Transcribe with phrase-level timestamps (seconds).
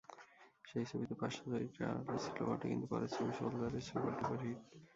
[0.65, 4.59] সেই ছবিতে পার্শ্বচরিত্রের আড়াল ছিল বটে, কিন্তু পরের ছবি সোলজার-এ সুপারডুপার হিট।